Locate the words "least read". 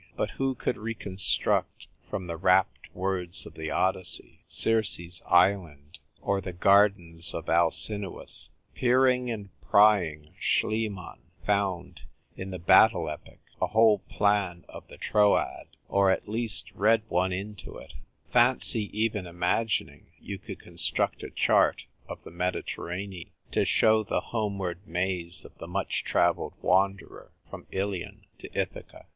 16.27-17.03